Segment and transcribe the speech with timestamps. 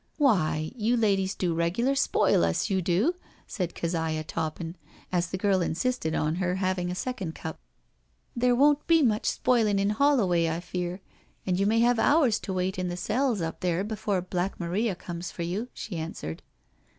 [0.17, 3.13] "Why, you ladies do regular spoil us, you do,"
[3.45, 4.75] said Keziah Toppin,
[5.11, 7.59] as the girl insisted on her having a second cup."
[8.35, 11.01] There won't be much spoiling in HoUoway, I fear,
[11.45, 14.95] and you may have hours to wait in the cells up there before Black Maria
[14.95, 16.41] comes for you," she answered.